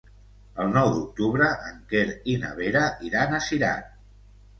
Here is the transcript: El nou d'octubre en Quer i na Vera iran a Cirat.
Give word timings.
El 0.61 0.71
nou 0.77 0.87
d'octubre 0.93 1.49
en 1.71 1.77
Quer 1.91 2.01
i 2.33 2.37
na 2.45 2.49
Vera 2.61 2.81
iran 3.11 3.37
a 3.37 3.43
Cirat. 3.49 3.93